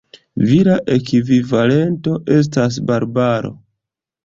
Vira 0.51 0.77
ekvivalento 0.95 2.15
estas 2.39 2.83
Barbaro. 2.91 3.57